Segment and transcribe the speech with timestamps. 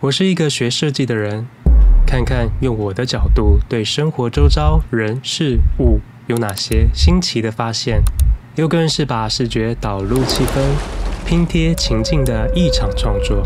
[0.00, 1.46] 我是一个学设计的人，
[2.06, 8.02] 看看用我的角度对生活周遭人事物有哪些新奇的发现。
[8.56, 10.60] 又更是把视觉导入气氛，
[11.26, 13.42] 拼贴情境的一场创作。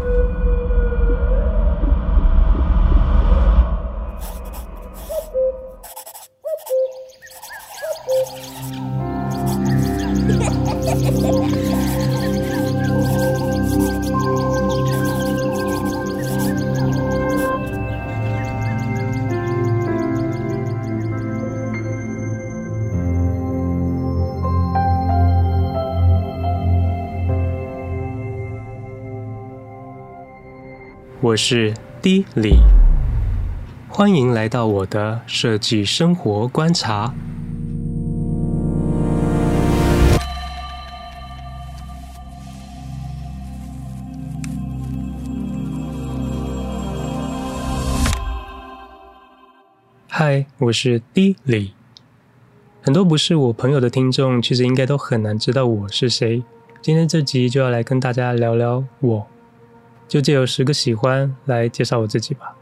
[31.28, 32.56] 我是 D 李，
[33.86, 37.12] 欢迎来到我的设计生活观察。
[50.08, 51.74] 嗨，我是 D 李。
[52.80, 56.42] 很多不是我朋友的听众，其实应该都很难知道我是谁。
[56.80, 59.26] 今天这集就要来跟大家聊聊我。
[60.08, 62.56] 就借由十个喜欢来介绍我自己吧。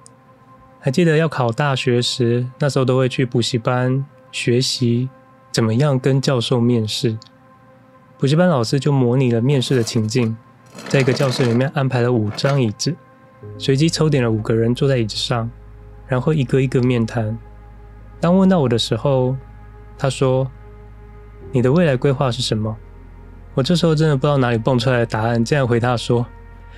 [0.80, 5.08] 还记得要考大学时，那时候都会去补习班学习
[5.50, 7.16] 怎么样跟教授面试。
[8.18, 10.36] 补习班老师就模拟了面试的情境，
[10.88, 12.94] 在一个教室里面安排了五张椅子，
[13.58, 15.50] 随机抽点了五个人坐在椅子上，
[16.06, 17.38] 然后一个一个面谈。
[18.20, 19.36] 当问到我的时候，
[19.98, 20.50] 他说
[21.52, 22.76] ：“你的未来规划是什么？”
[23.54, 26.26] 我这时候真的不知道哪里蹦出来的答案，竟然回答说。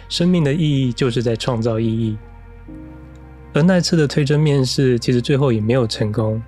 [0.08, 2.16] 生命的意义就是在创造意义，
[3.52, 6.42] 而那次的推甄面试其实最后也没有成功，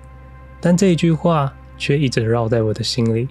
[0.59, 3.27] 但这一句话却一直绕在我的心里。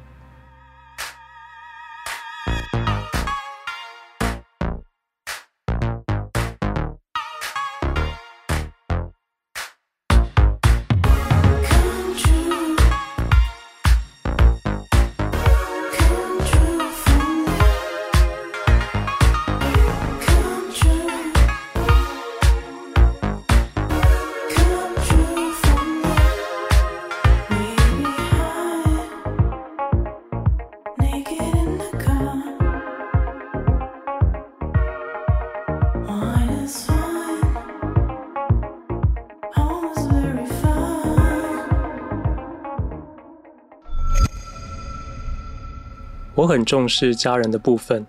[46.40, 48.06] 我很重视家人的部分，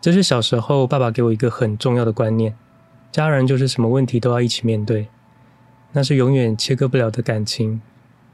[0.00, 2.54] 这是小时候爸爸给我一个很重要的观念：
[3.10, 5.08] 家人就是什么问题都要一起面对，
[5.92, 7.82] 那是永远切割不了的感情。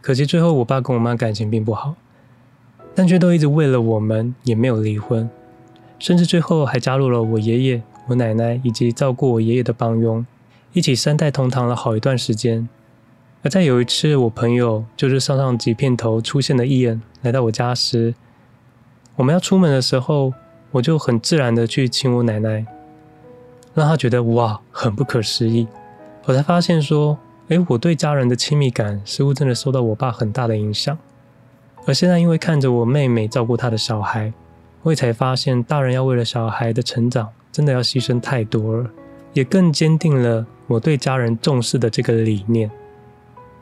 [0.03, 1.95] 可惜最后我爸跟我妈感情并不好，
[2.95, 5.31] 但却都一直为了我们也没有离婚，
[5.99, 10.27] 甚至最后还加入了我爷爷、我奶奶以及照顾我爷爷的帮佣，
[10.75, 12.69] 一起三代同堂了好一段时间。
[13.49, 18.15] 在有一次，我朋友就是上上集片头出现的伊恩来到我家时，
[19.17, 20.35] 我们要出门的时候，
[20.73, 22.67] 我就很自然的去亲我奶奶，
[23.75, 25.69] 让她觉得哇，很不可思议。
[26.25, 27.17] 我才发现说，
[27.49, 30.99] 诶，我对家人的亲密感似乎真的受到我爸很大的影响。
[31.87, 34.33] 而现在因为看着我妹妹照顾她的小孩，
[34.83, 38.91] 我也才发现，大人要为了小孩的成长，真的要牺牲太多了，
[39.33, 42.71] 也更坚定了我对家人重视的这个理念。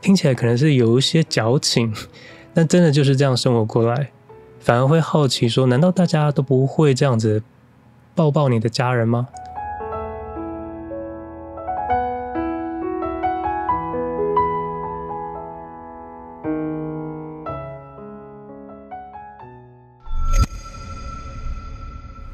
[0.01, 1.93] 听起来可能是有一些矫情，
[2.53, 4.11] 但真的就是这样生活过来，
[4.59, 7.43] 反而会好奇说：难道大家都不会这样子
[8.15, 9.27] 抱抱你的家人吗？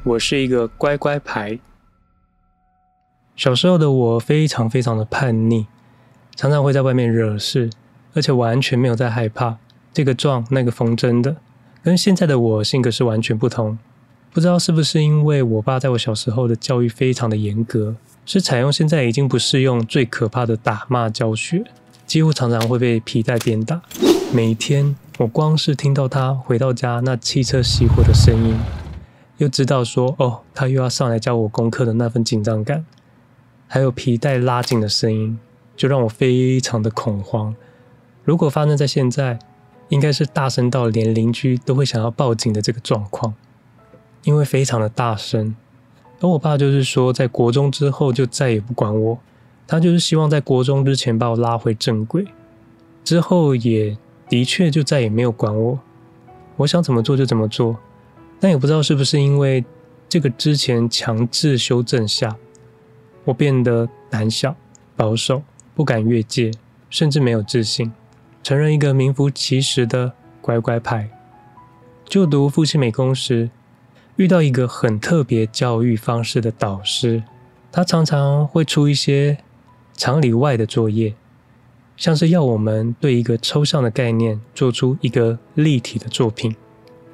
[0.06, 1.58] 我是一个乖乖牌，
[3.34, 5.66] 小时候的我非常非常的叛逆。
[6.36, 7.70] 常常会在外面惹事，
[8.12, 9.56] 而且完全没有在害怕
[9.92, 11.36] 这个撞那个逢真的，
[11.82, 13.78] 跟现在的我性格是完全不同。
[14.32, 17.94] 不知道是不是因为我爸在我小时候的教育非常的严格，
[18.26, 21.62] 是采用现在已经不适用最可怕的打骂教学，
[22.04, 23.80] 几乎常常会被皮带鞭打。
[24.32, 28.56] 每天我光是听到他回到家那汽车熄火的声音，
[29.36, 32.84] 又知道说哦，他又要上来教我功课的那份紧张感，
[33.68, 35.38] 还有皮带拉紧的声音。
[35.76, 37.54] 就让我非常的恐慌。
[38.22, 39.38] 如果发生在现在，
[39.88, 43.34] 应该是大声到连邻居都会想要报警的这个状况，
[44.22, 45.54] 因为非常的大声。
[46.20, 49.18] 而我爸就是说，在国中之后就再也不管我，
[49.66, 52.26] 他就是希望在国中之前把我拉回正轨。
[53.02, 53.96] 之后也
[54.28, 55.78] 的确就再也没有管我，
[56.56, 57.76] 我想怎么做就怎么做。
[58.40, 59.62] 但也不知道是不是因为
[60.08, 62.34] 这个之前强制修正下，
[63.24, 64.56] 我变得胆小、
[64.96, 65.42] 保守，
[65.74, 66.50] 不敢越界，
[66.88, 67.92] 甚至没有自信，
[68.42, 71.10] 成了一个名副其实的乖乖牌。
[72.04, 73.50] 就读复兴美工时，
[74.16, 77.22] 遇到一个很特别教育方式的导师，
[77.72, 79.38] 他常常会出一些
[79.94, 81.14] 常理外的作业，
[81.96, 86.54] 像是要我们对一个抽象的概念做出一个立体的作品，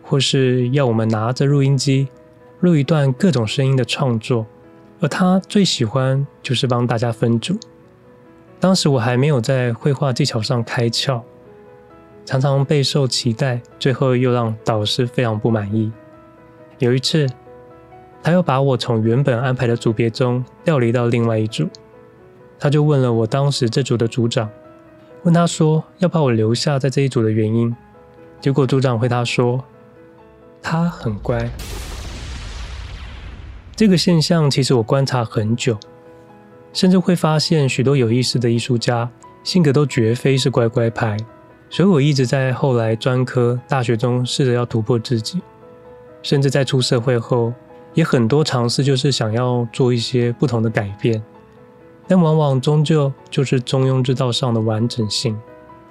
[0.02, 2.08] 或是要我们拿着录音机
[2.58, 4.44] 录一段各种声音的创作，
[5.00, 7.58] 而他最喜欢就是帮大家分组。
[8.60, 11.22] 当时我还没有在绘画技巧上开窍。
[12.26, 15.90] 常常备受期待，最后又让导师非常不满意。
[16.78, 17.26] 有一次，
[18.22, 21.68] 他又把我从原本安排的组别中调离到另外一组，
[22.58, 24.48] 他就问了我当时这组的组长，
[25.24, 27.74] 问他说要把我留下在这一组的原因。
[28.40, 29.64] 结果组长回答说，
[30.62, 31.50] 他很乖。
[33.74, 35.76] 这个现象其实我观察很久，
[36.72, 39.10] 甚至会发现许多有意思的艺术家
[39.42, 41.16] 性格都绝非是乖乖牌。
[41.68, 45.40] 所以我一直在后来专科、大学中试着要突破自己，
[46.22, 47.52] 甚至在出社会后，
[47.94, 51.22] 也很多尝试，就是想要做一些不同的改变，
[52.08, 55.38] 但往往终究就是中庸之道上的完整性。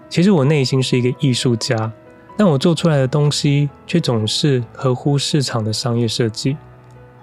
[0.10, 1.90] 其实我内心是一个艺术家，
[2.36, 6.58] 但我做出来的东西却总是合乎市场的商业设计，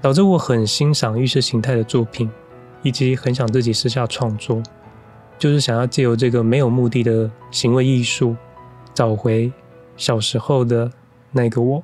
[0.00, 2.30] 导致我很欣赏意识形态的作品，
[2.86, 4.62] 以及很想自己私下创作，
[5.36, 8.36] 就是想要借由这个没有目的的行为艺术。
[8.94, 9.52] 找回
[9.96, 10.88] 小时候的
[11.32, 11.82] 那个我。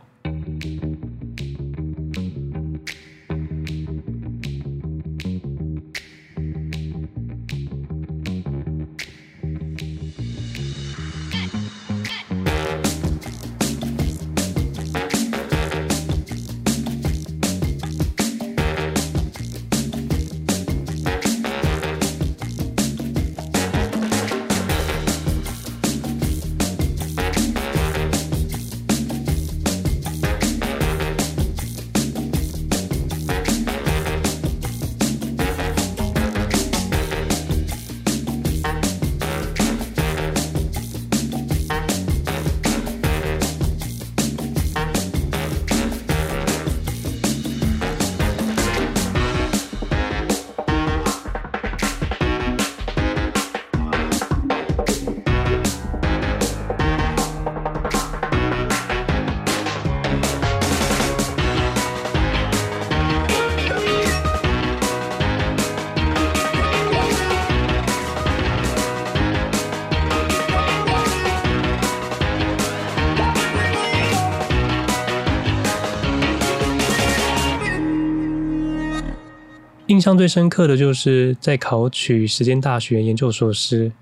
[80.02, 83.92] 印象最深刻的就是在考取时间大学研究所时，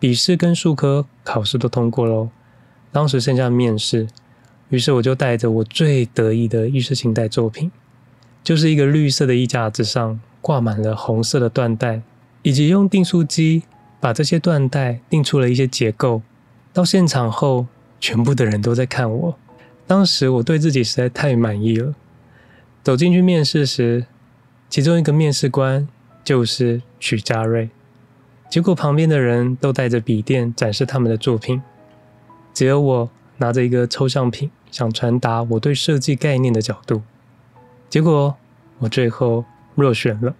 [0.00, 2.28] 笔试跟术科考试都通过喽，
[2.90, 4.08] 当时剩下面试，
[4.70, 7.70] 于是我就带着我最得意的意识形态作品，
[8.42, 12.02] 就是一个绿色的衣架子上挂满了红色的缎带，
[12.42, 13.62] 以及用订书机
[14.00, 16.20] 把这些缎带订出了一些结构。
[16.72, 17.68] 到现场后，
[18.00, 19.38] 全部的人都在看我，
[19.86, 21.94] 当时我对自己实在太满意了。
[22.82, 24.06] 走进去面试时，
[24.68, 25.88] 其中一个面试官
[26.22, 27.70] 就是曲家瑞，
[28.50, 31.62] 结果旁边的人都带着笔电展示他们的作品，
[32.52, 37.02] 只有我拿着一个抽象品，想传达我对设计概念的角度。
[37.88, 38.36] 结果
[38.80, 39.44] 我最后
[39.74, 40.34] 落选了。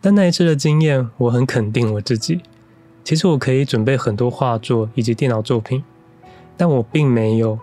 [0.00, 2.40] 但那一次的经验，我很肯定我自己。
[3.04, 5.84] 其实我可以准备很多画作以及电脑作品，
[6.56, 7.58] 但我并没有。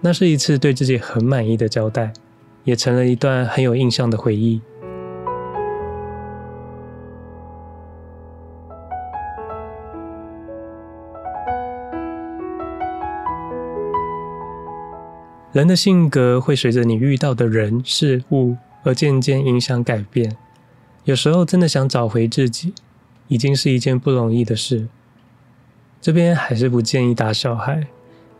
[0.00, 2.12] 那是一次对自己很满意的交代，
[2.64, 4.60] 也成了一段很有印象的回忆。
[15.56, 20.36] 人的性格会随着你遇到的人事物而渐渐影响改变。
[21.04, 22.74] 有时候真的想找回自己，
[23.28, 24.86] 已经是一件不容易的事。
[25.98, 27.86] 这边还是不建议打小孩，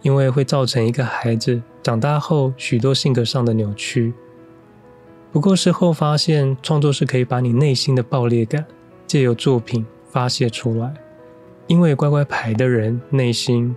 [0.03, 4.13] 因为会造成一个孩子长大后许多性格上的扭曲。
[5.33, 8.63] 不过事后发现，创作是可以把你内心的爆裂感
[9.07, 10.93] 借由作品发泄出来。
[11.67, 13.75] 因为乖乖牌的人内心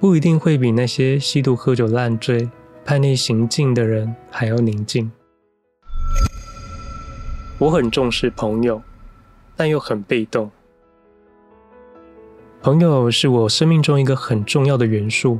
[0.00, 2.48] 不一定会比那些吸毒喝酒烂醉。
[2.88, 5.12] 叛逆行径的人还要宁静。
[7.58, 8.80] 我很重视朋友，
[9.54, 10.50] 但又很被动。
[12.62, 15.38] 朋友是我生命中一个很重要的元素，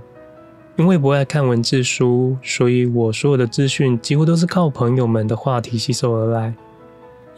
[0.77, 6.55] 因为不爱看文字书，所以我所有的资讯几乎都是靠朋友们的话题吸收而来。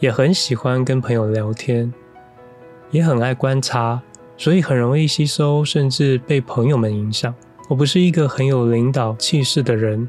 [0.01, 1.93] 也很喜欢跟朋友聊天，
[2.89, 4.01] 也很爱观察，
[4.35, 7.33] 所以很容易吸收，甚至被朋友们影响。
[7.71, 10.05] 我不是一个很有领导气势的人，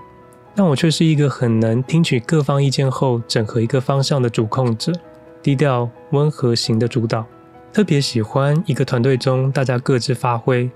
[0.53, 4.93] 但我却是一个很能听取各方意见后整合一个方向的主控者，
[5.41, 7.25] 低调温和型的主导。
[7.73, 10.69] 特别喜欢一个团队中大家各自发挥。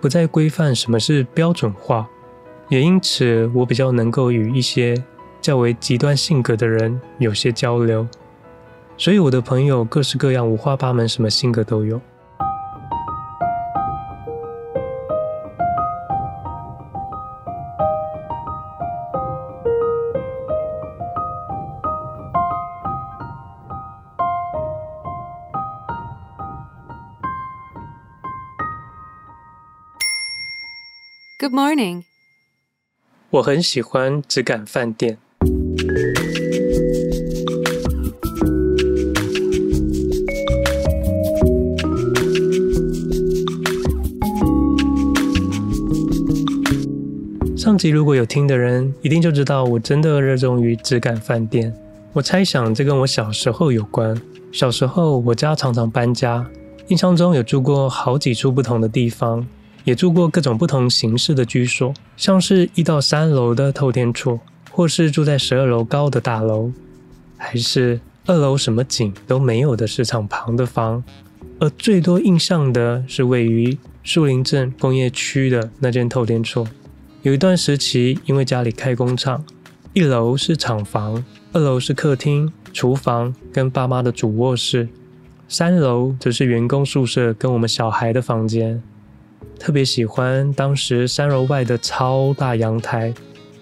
[0.00, 2.04] 不再规范什么是标准化，
[2.68, 5.00] 也因此我比较能够与一些
[5.40, 8.08] 较为极端性格的人有些交流，
[8.96, 12.00] 所以我的朋友各式各样、五花八门，什么性格都有。
[31.44, 32.04] Good morning。
[33.28, 35.18] 我很喜欢质感饭店。
[47.54, 51.74] 上集如果有听的人，一定就知道我真的热衷于质感饭店。
[52.14, 54.18] 我猜想这跟我小时候有关。
[54.50, 56.46] 小时候我家常常搬家，
[56.88, 59.46] 印象中有住过好几处不同的地方。
[59.84, 66.72] 也住过各种不同形式的居所，像是一到三楼的透天厝，或是住在十二楼高的大楼，
[67.36, 71.04] 还是二楼什么景都没有的市场旁的房。
[71.60, 76.66] 而最多印象的是位于树林镇工业区的那间透天厝。
[77.22, 79.44] 有一段时期，因为家里开工厂，
[79.92, 84.88] 一楼是厂房，二楼是客厅、厨房跟爸妈的主卧室，
[85.46, 88.82] 三楼则是员工宿舍跟我们小孩的房间。
[89.64, 93.14] 特别喜欢当时三楼外的超大阳台，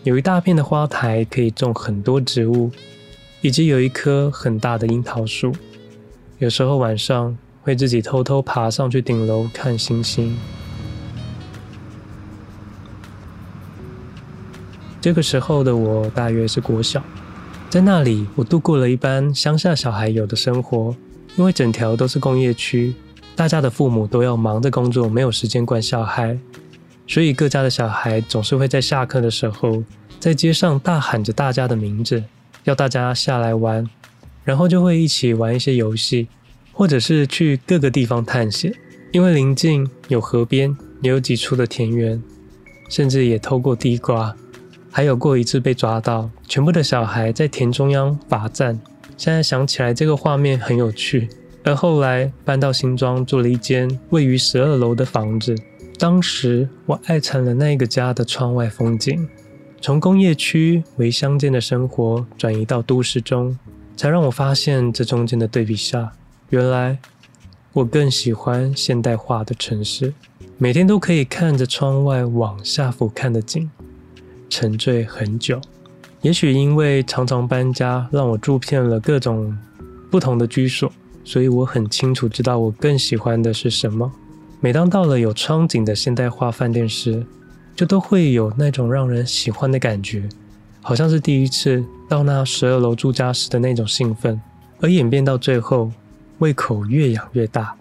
[0.02, 2.73] 有一大片的花台可以种很多植物，
[3.40, 5.54] 以及有一棵很大的樱桃树。
[6.40, 10.37] 有时候晚上会自己偷偷爬上去顶楼看星星。
[15.00, 17.00] 这个时候的我大约是国小，
[17.71, 20.97] 在那里我度过了一般乡下小孩有的生活，
[21.37, 22.92] 因为整条都是工业区。
[23.42, 26.38] 大家的父母都要忙着工作，没有时间管小孩，
[27.08, 29.82] 所以各家的小孩总是会在下课的时候，
[30.20, 32.22] 在街上大喊着大家的名字，
[32.62, 33.84] 要大家下来玩，
[34.44, 36.28] 然后就会一起玩一些游戏，
[36.72, 38.72] 或者是去各个地方探险。
[39.11, 42.22] 因为邻近有河边，也有几处的田园，
[42.88, 44.37] 甚至也偷过地瓜，
[44.92, 48.80] 还有过一次被抓到，全部的小孩在田中央罚站。
[49.16, 51.28] 现在想起来，这个画面很有趣。
[51.64, 55.54] 而后来搬到新庄，住了一间位于十二楼的房子。
[55.99, 59.28] 当时我爱惨了那个家的窗外风景，
[59.81, 63.57] 从工业区为乡间的生活转移到都市中，
[63.97, 66.12] 才让我发现这中间的对比下，
[66.50, 66.99] 原来
[67.73, 70.12] 我更喜欢现代化的城市，
[70.59, 73.71] 每天都可以看着窗外往下俯瞰的景，
[74.50, 75.61] 沉醉很久。
[76.23, 79.57] 也许因为常常搬家，让我住遍了各种
[80.11, 80.90] 不同的居所。
[81.25, 84.12] 所以我很清楚知道我更喜欢的是什么。
[84.61, 87.25] 每当到了有窗景的现代化饭店时，
[87.75, 90.29] 就都会有那种让人喜欢的感觉，
[90.81, 94.41] 好像是第一次到那十二楼住家时的那种兴奋，
[94.81, 95.91] 而演变到最后，
[96.38, 97.75] 胃口越养越大。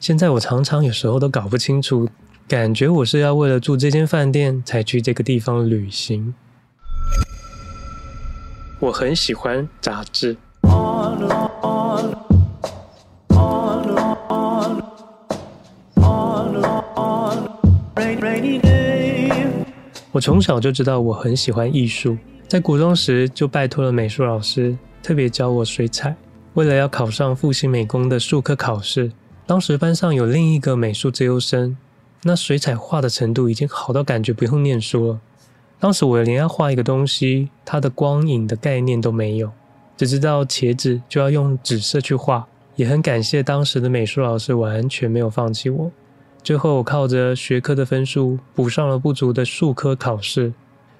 [0.00, 2.08] 现在我常常有时候都搞不清楚，
[2.48, 6.34] 感觉我是要为了住这间饭店才去这个地方旅行。
[8.80, 10.36] 我很喜欢杂志。
[20.12, 26.14] 我从小就知道我很喜欢艺术，在国中时就拜托了美术老师特别教我水彩。
[26.52, 29.10] 为了要考上复兴美工的术科考试，
[29.46, 31.74] 当时班上有另一个美术资优生，
[32.24, 35.20] 那水彩画的程度已经好到感觉不用念书了。
[35.80, 39.50] 当时我连要画一个东西，它的光影的概念都没有，
[39.96, 42.46] 只知道茄子就要用紫色去画。
[42.76, 45.90] 也很感谢当时的美术老师，完全没有放弃我。
[46.44, 50.52] 最后，我靠着学科的分数补上了不足的数科考试，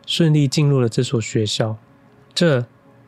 [0.06, 1.76] 顺利进入了这所学校。
[2.32, 2.64] 这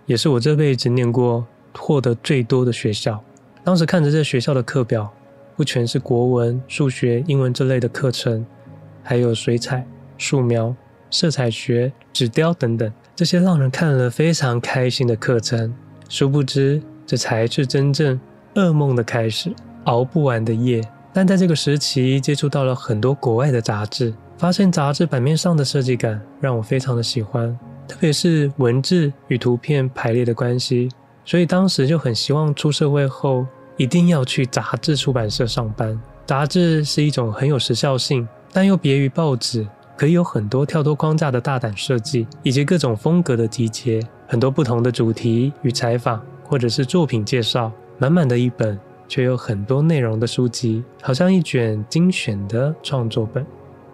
[0.06, 3.22] 也是我这辈子念过获得最多的学校。
[3.62, 5.12] 当时看着这学校的课表，
[5.56, 8.44] 不全是国文、数学、英文这类的课程，
[9.04, 9.86] 还有水彩、
[10.18, 10.74] 素描、
[11.10, 15.72] 色彩学、纸雕等等这些让人看了非常开心的课程。
[16.08, 18.20] 殊不知，这才是真正
[18.56, 20.82] 噩梦的开始，熬不完的夜。
[21.14, 27.56] 但在这个时期，接触到了很多国外的杂志，发现杂志版面上的设计感让我非常的喜欢，
[27.86, 30.88] 特别是文字与图片排列的关系，
[31.24, 35.98] 所以当时就很希望出社会后一定要去杂志出版社上班。
[36.26, 39.64] 杂志是一种很有时效性，但又别于报纸，
[39.96, 48.76] 可以有很多跳脱框架的大胆设计，以及各种风格的集结，很多不同的主题与采访，或者是作品介绍，满满的一本，
[49.08, 53.44] 却有很多内容的书籍，好像一卷精选的创作本。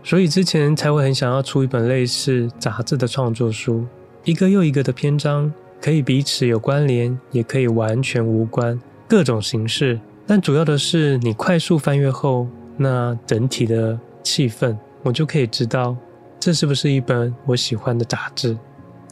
[0.02, 3.84] 所以之前才会很想要出一本类似杂志的创作书，
[4.24, 10.00] 一个又一个的篇章，可以彼此有关联，也可以完全无关，各种形式。
[10.26, 15.94] 但主要的是，你快速翻阅后，那整体的气氛，我就可以知道
[16.38, 18.56] 这是不是一本我喜欢的杂志。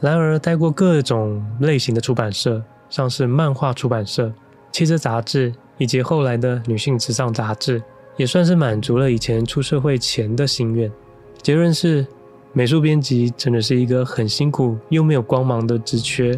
[0.01, 4.33] 然而，待过各种类型的出版社，像是漫画出版社、
[4.71, 7.83] 汽车杂志，以及后来的女性时尚杂志。
[8.17, 10.91] 也算是满足了以前出社会前的心愿。
[11.41, 12.05] 结论是，
[12.53, 16.37] 美术编辑真的是一个很辛苦又没有光芒的职缺，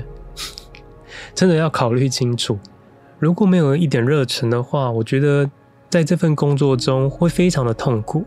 [1.35, 2.59] 真的要考虑清楚。
[3.18, 5.50] 如果没有一点热忱的话，我觉得
[5.88, 8.26] 在这份工作中会非常的痛苦。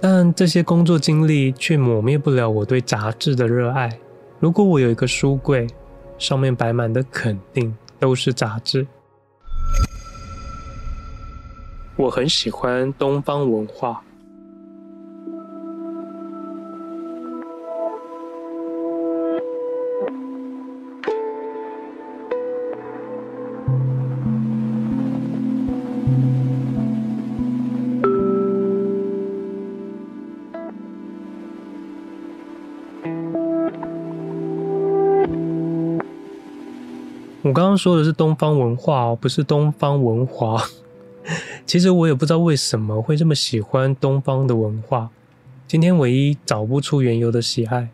[0.00, 3.96] 但这些工作经历却抹灭不了我对杂志的热爱。
[4.40, 5.68] 如果我有一个书柜，
[6.18, 8.84] 上面摆满的肯定都是杂志。
[11.98, 14.00] 我很喜欢东方文化。
[37.42, 40.62] 我刚刚说的是东方文化哦，不是东方文华。
[41.68, 45.10] 其实我也不知道为什么会这么喜欢东方的文化，
[45.66, 47.90] 今天唯一找不出缘由的喜爱，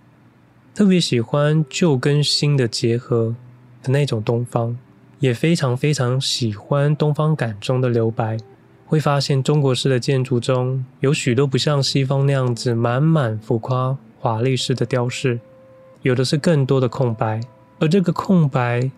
[0.73, 3.35] 特别喜欢旧跟新的结合
[3.83, 4.78] 的那种东方，
[5.19, 8.38] 也非常非常喜欢东方感中的留白。
[8.87, 15.41] 会发现中国式的建筑中有许多不像西方那样子满满浮夸华丽式的雕饰，
[16.02, 17.41] 有的是更多的空白，
[17.80, 18.89] 而这个空白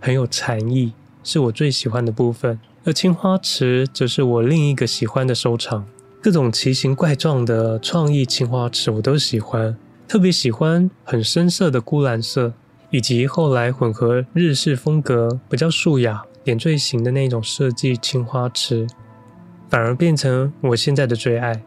[0.00, 0.92] 很有禅意，
[1.24, 2.60] 是我最喜欢的部分。
[2.86, 5.86] 而青花瓷则是我另一个喜欢的收藏，
[6.20, 9.74] 各种奇形怪状的创意青花瓷我都喜欢，
[10.06, 12.52] 特别喜欢很深色的钴蓝色，
[12.90, 18.86] 以及后来混合日式风格、比较素雅点缀型的那种设计青花瓷，
[19.70, 21.62] 反而变成我现在的最爱。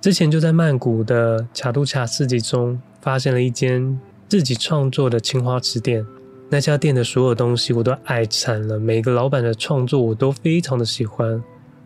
[0.00, 6.06] 之前就在曼谷的卡杜卡市集中发现了一间自己创作的青花瓷店。
[6.52, 11.40] 那家店的所有东西我都爱惨了，每个老板的创作我都非常的喜欢。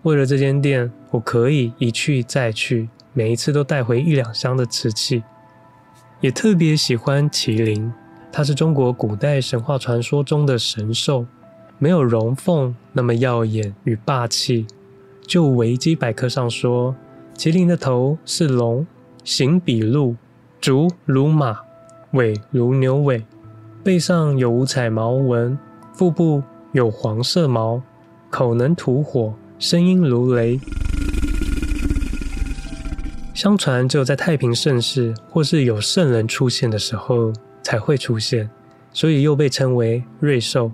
[0.05, 5.22] 为了这间店，我可以一去再去，每一次都带回一两箱的瓷器。
[6.22, 7.92] 也特别喜欢麒麟，
[8.33, 11.27] 它是中国古代神话传说中的神兽，
[11.79, 14.66] 没有龙凤那么耀眼与霸气。
[15.27, 16.96] 就维基百科上说，
[17.37, 18.87] 麒麟的头是龙，
[19.24, 20.16] 形比鹿，
[20.59, 21.61] 足如马，
[22.12, 23.22] 尾如牛尾。
[23.85, 25.59] 背上有五彩毛纹，
[25.92, 26.42] 腹部
[26.73, 27.83] 有黄色毛，
[28.31, 30.59] 口能吐火，声音如雷。
[33.35, 37.31] 相传只有在太平盛世或是有圣人出现的时候
[37.62, 38.49] 才会出现，
[38.90, 40.73] 所以又被称为瑞兽。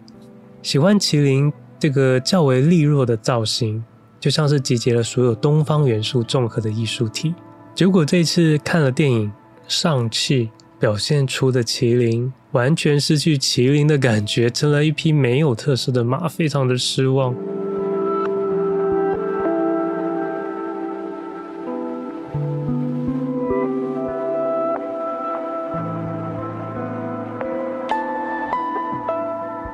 [0.62, 3.85] 喜欢麒麟这个较为利落的造型，
[4.20, 7.35] 就像是集结了所有东方元素综合的艺术体。
[7.75, 9.27] 结果这次看了电影
[9.66, 10.46] 《上气》。
[10.81, 17.35] 表现出的麒麟完全失去麒麟的感觉，成了一匹没有特色的马，非常的失望。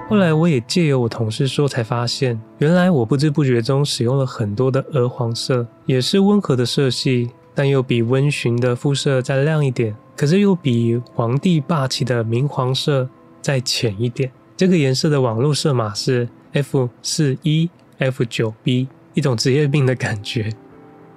[0.08, 9.94] 后来我也借由我同事说，才发现原来我不知不觉中使用了很多的鹅黄色，也是温和的色系，但又比温驯的肤色再亮一点。
[10.16, 13.08] 可是又比皇帝霸气的明黄色
[13.42, 14.30] 再浅一点。
[14.56, 20.50] 这个颜色的网络色码是 F 四一 F 九 B，一种职业病的感觉。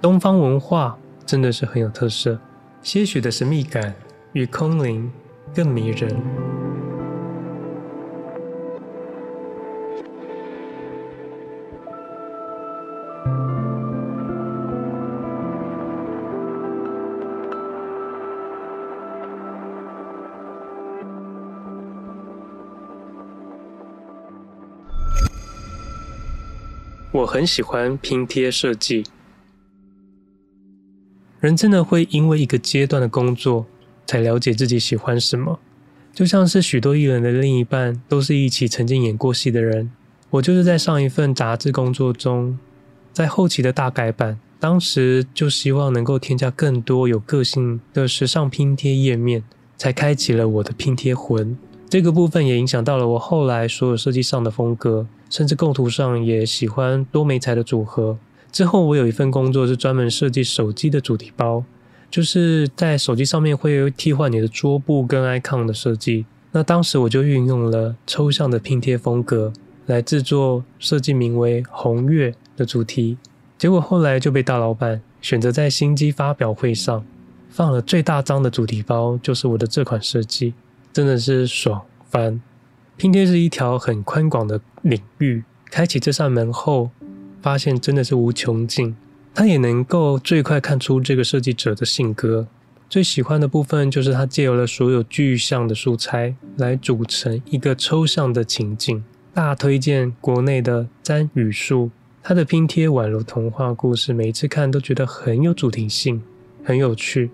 [0.00, 2.38] 东方文化真的是很有特色，
[2.82, 3.94] 些许的神秘感
[4.34, 5.10] 与空灵
[5.54, 6.49] 更迷人。
[27.12, 29.04] 我很喜欢拼贴设计。
[31.40, 33.66] 人真的会因为一个阶段的工作，
[34.06, 35.58] 才了解自己喜欢什么。
[36.12, 39.90] 就像是许多艺人的另一半，都是一起曾经演过戏的人。
[40.30, 42.56] 我就是在上一份杂志工作中，
[43.12, 49.42] 在后期的大改版，当时就希望能够添加更多有个性的时尚拼贴页面，
[49.76, 51.58] 才开启了我的拼贴魂。
[51.88, 58.18] 这个部分也影响到了我后来所有设计上的风格，甚至构图上也喜欢多媒材的组合。
[58.52, 61.64] 之后我有一份工作是专门设计手机的主题包，
[62.10, 66.26] 就是在手机上面会替换你的桌布跟 icon 的设计。
[66.52, 69.50] 那当时我就运用了抽象的拼贴风格。
[69.86, 73.18] 来制作设计名为“红月”的主题，
[73.58, 77.04] 结果后来就被大老板选择在新机发表会上
[77.48, 80.54] 放了最大张的主题包，就是我的这款设计，
[80.92, 82.40] 真的是爽翻！
[83.00, 86.90] 拼贴是一条很宽广的领域，开启这扇门后，
[87.40, 88.94] 发现真的是无穷尽。
[89.32, 92.46] 它也能够最快看出这个设计者的性格。
[92.90, 99.02] 最喜欢的部分就是它借由了所有具象的素材来组成一个抽象的情境。
[99.32, 101.90] 大推荐国内的詹语树，
[102.22, 106.22] 他的拼贴宛如童话故事，每一次看都觉得很有主题性，
[106.62, 107.30] 很有趣。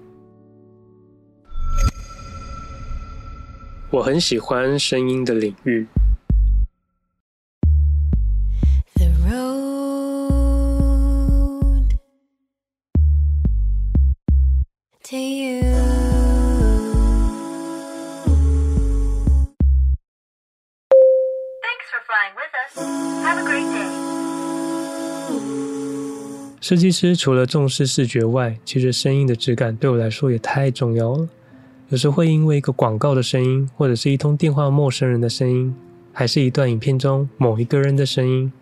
[3.91, 5.87] 我很喜欢声音的领域。
[8.95, 9.97] The road
[15.09, 15.63] to you.
[26.61, 31.29] 设计师除了重视视觉外，其实声音的质感对我来说也太重要了。
[31.89, 35.73] 有时会因为一个广告的声音，或者是一通电话陌生人的声音，
[36.13, 38.53] 还是一段影片中某一个人的声音，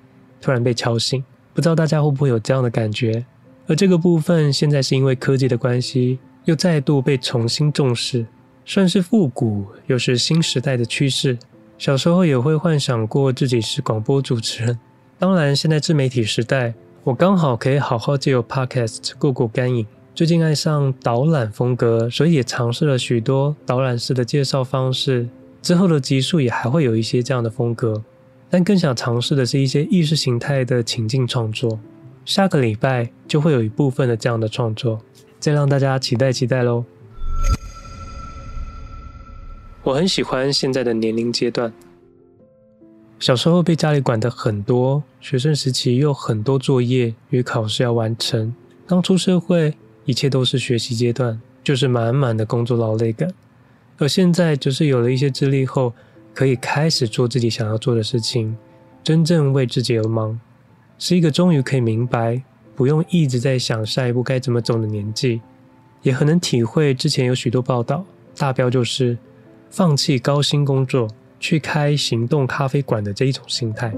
[0.43, 1.25] 突然被敲醒。
[1.55, 3.25] 不知道大家会不会有这样的感觉？
[3.67, 8.27] 而这个部分现在是因为科技的关系，又再度被重新重视，
[8.67, 11.39] 算是复古，又是新时代的趋势。
[11.79, 14.79] 小时候也会幻想过自己是广播主持人，
[15.19, 16.75] 当然现在自媒体时代。
[17.05, 19.87] 我刚好可以好好借由 Podcast 过过干瘾。
[20.15, 25.29] 最近爱上导览风格，所以也尝试了许多导览式的介绍方式。
[25.61, 28.01] 之后的集数也还会有一些这样的风格，
[28.49, 31.81] 但更想尝试的是一些意识形态的情境创作。
[32.25, 35.01] 下个礼拜就会有一部分的这样的创作，
[35.41, 36.85] 再让大家期待期待喽。
[39.83, 41.73] 我很喜欢现在的年龄阶段。
[43.19, 48.55] 小时候被家里管得很多，学生时期又很多作业与考试要完成。
[48.87, 49.75] 刚出社会，
[50.05, 53.29] 一切都是学习阶段，就是满满的工作劳累感。
[53.99, 55.93] 而现在，只是有了一些资历后，
[56.33, 58.57] 可以开始做自己想要做的事情，
[59.03, 60.39] 真正为自己而忙，
[60.99, 62.43] 是一个终于可以明白，
[62.75, 65.41] 不用一直在想下一步该怎么走的年纪。
[66.03, 68.05] 也很能体会之前有许多报道，
[68.37, 69.17] 大标就是
[69.71, 71.09] 放弃高薪工作。
[71.41, 73.93] 去开行动咖啡馆的这一种心态。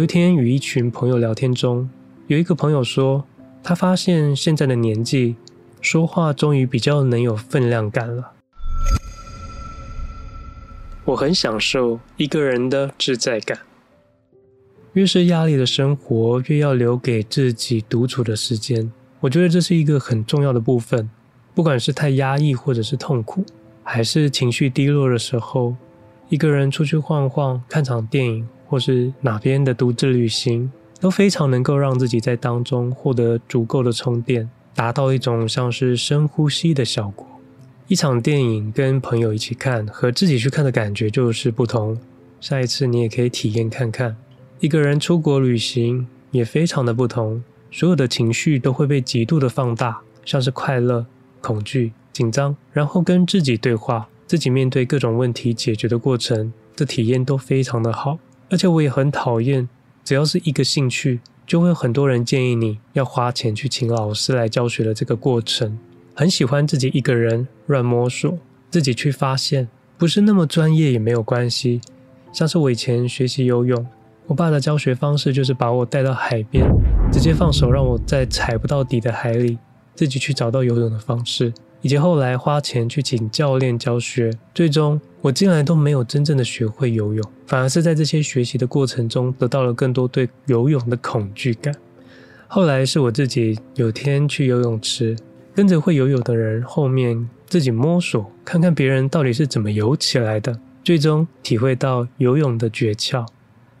[0.00, 1.86] 有一天与一群朋友聊天中，
[2.26, 3.22] 有一个朋友说，
[3.62, 5.36] 他发现现在的年纪，
[5.82, 8.32] 说话终于比较能有分量感了。
[11.04, 13.58] 我很享受一个人的自在感。
[14.94, 18.90] 越是压力的生活，越要留给自己独处的时间。
[19.20, 21.10] 我觉得这是一个很重要的部分。
[21.54, 23.44] 不管是太压抑，或者是痛苦，
[23.84, 25.76] 还是情绪低落的时候，
[26.30, 37.26] 一个人出去晃晃，看场电影，或是哪边的独自旅行，都非常能够让自己在当中获得足够的充电，达到一种像是深呼吸的效果。
[37.88, 41.98] 一场电影跟朋友一起看，和自己去看的感觉就是不同。
[42.40, 44.16] 下一次你也可以体验看看。
[44.60, 51.04] 一个人出国旅行也非常的不同，所有的情绪都会被极度的放大，像是快乐、
[51.40, 58.20] 恐惧、紧张，然后跟自己对话，自己面对各种问题解决的过程，这体验都非常的好。
[58.50, 59.68] 而且我也很讨厌，
[60.04, 65.78] 只要是一个兴趣，就会有很多人建议你要花钱去请老师来教学的这个过程。
[66.14, 68.36] 很喜欢自己一个人乱摸索，
[68.68, 71.80] 自己去发现，不是那么专业也没有关系。
[72.32, 73.86] 像是我以前学习游泳，
[74.26, 76.68] 我爸的教学方式就是把我带到海边，
[77.12, 79.58] 直接放手让我在踩不到底的海里，
[79.94, 81.52] 自己去找到游泳的方式。
[81.82, 91.74] 以及后来花钱去请教练教学，最终我竟然都没有真正的学会游泳，反而是在这些学习的过程中得到了更多对游泳的恐惧感。
[92.46, 95.16] 后来是我自己有天去游泳池。
[95.52, 103.26] 跟着会游泳的人后面自己摸索，看看别人到底是怎么游起来的，最终体会到游泳的诀窍，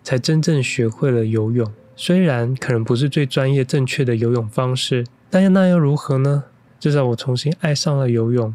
[0.02, 1.72] 才真正学会了游泳。
[1.94, 6.44] 虽然可能不是最专业正确的游泳方式，但那又如何呢？
[6.80, 8.52] 至少我重新爱上了游泳。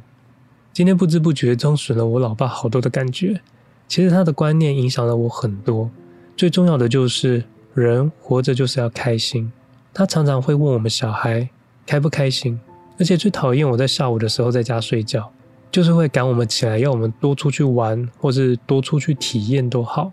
[0.73, 3.39] 今天不知不觉中损了我老爸好多的感觉。
[3.87, 5.89] 其实他的观念影响了我很多，
[6.35, 7.43] 最重要的就是
[7.75, 9.51] 人活着就是要开心。
[9.93, 11.47] 他常常会问我们小孩
[11.85, 12.59] 开不开心，
[12.99, 15.31] 而且最讨厌我在下午的时候在家睡觉，
[15.71, 20.11] 就是会赶我们起来，要我们多出去玩，或是多出去体验都好。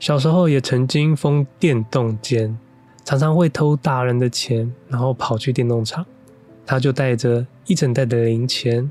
[0.00, 2.58] 小时候也曾经疯电动间，
[3.04, 6.04] 常常会偷大人的钱，然后跑去电动场。
[6.66, 8.90] 他就带着一整袋的零钱，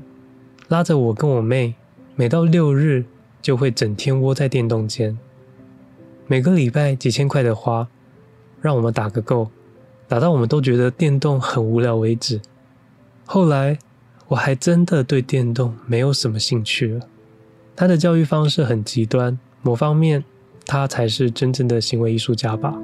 [0.68, 1.74] 拉着我跟我妹，
[2.16, 3.04] 每到六日。
[3.44, 5.18] 就会整天窝在电动间，
[6.26, 7.86] 每个礼拜几千块的花，
[8.62, 9.50] 让我们打个够，
[10.08, 12.40] 打到我们都觉得电动很无聊为止。
[13.26, 13.78] 后来
[14.28, 17.06] 我还真的对电动没有什么兴趣了。
[17.76, 20.24] 他的教育方式很极端，某方面
[20.64, 22.74] 他才是真正的行为艺术家吧。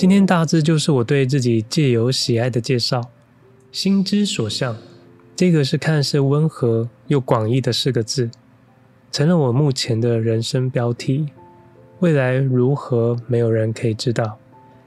[0.00, 3.02] 今天大致就是我对自己借由喜爱的介绍。
[3.70, 4.74] 心之所向，
[5.36, 8.30] 这个是看似温和又广义的四个字，
[9.12, 11.28] 成了我目前的人生标题。
[11.98, 14.38] 未来如何，没有人可以知道。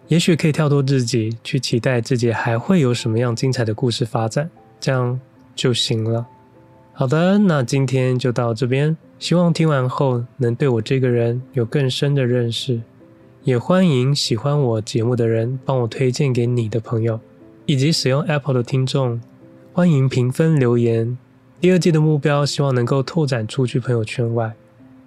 [0.07, 4.49] 也许可以跳脱自己，去期待自己还会有什么样精彩的故事发展，
[4.79, 5.19] 这样
[5.53, 6.25] 就行了。
[6.91, 8.97] 好的，那今天就到这边。
[9.19, 12.81] 希望听完后能对我这个人有更深的认识。
[13.45, 17.19] 也欢迎喜欢我节目的人帮我推荐给你的朋友，
[17.65, 19.19] 以及使用 Apple 的听众，
[19.73, 21.17] 欢迎评分留言。
[21.59, 24.53] 第二季的目标希望能够拓展出去朋友圈外，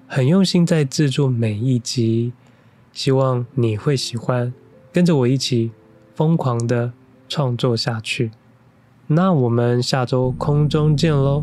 [0.06, 2.34] 很用心在制作每一集，
[2.92, 4.52] 希望你会喜欢，
[4.92, 5.70] 跟着我一起
[6.14, 6.92] 疯狂的
[7.30, 8.32] 创作下去。
[9.06, 11.42] 那我们下周空中见喽！